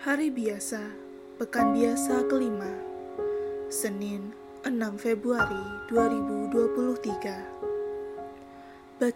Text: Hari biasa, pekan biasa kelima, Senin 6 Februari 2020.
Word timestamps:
Hari 0.00 0.32
biasa, 0.32 0.80
pekan 1.36 1.76
biasa 1.76 2.24
kelima, 2.24 2.72
Senin 3.68 4.32
6 4.64 4.96
Februari 4.96 5.60
2020. 5.92 6.89